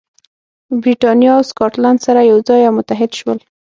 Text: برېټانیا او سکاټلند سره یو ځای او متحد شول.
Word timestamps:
برېټانیا 0.81 1.31
او 1.37 1.43
سکاټلند 1.51 1.99
سره 2.05 2.21
یو 2.31 2.39
ځای 2.47 2.61
او 2.65 2.73
متحد 2.77 3.11
شول. 3.19 3.37